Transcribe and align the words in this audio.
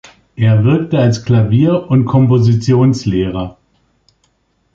Er 0.35 0.63
wirkte 0.63 0.97
als 0.97 1.25
Klavier- 1.25 1.87
und 1.87 2.05
Kompositionslehrer. 2.05 3.57